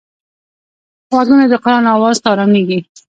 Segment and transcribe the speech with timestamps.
[1.11, 2.79] غوږونه د قرآن آواز ته ارامېږي